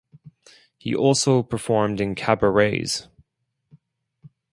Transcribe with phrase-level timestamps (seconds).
[0.79, 3.07] He also performed in cabarets.